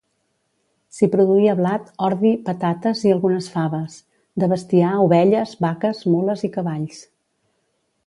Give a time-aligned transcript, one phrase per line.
[0.99, 4.01] S'hi produïa blat, ordi, patates i algunes faves;
[4.45, 7.09] de bestiar, ovelles, vaques, mules i cavalls.